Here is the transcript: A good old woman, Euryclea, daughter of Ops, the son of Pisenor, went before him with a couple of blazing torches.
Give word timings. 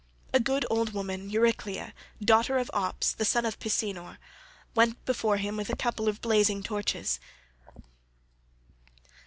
A 0.33 0.39
good 0.39 0.65
old 0.67 0.93
woman, 0.95 1.29
Euryclea, 1.29 1.93
daughter 2.19 2.57
of 2.57 2.71
Ops, 2.73 3.11
the 3.13 3.23
son 3.23 3.45
of 3.45 3.59
Pisenor, 3.59 4.17
went 4.73 5.05
before 5.05 5.37
him 5.37 5.55
with 5.57 5.69
a 5.69 5.75
couple 5.75 6.09
of 6.09 6.21
blazing 6.21 6.63
torches. 6.63 7.19